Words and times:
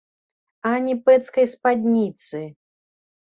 А 0.69 0.71
не 0.85 0.95
пэцкай 1.09 1.45
спадніцы! 1.53 2.41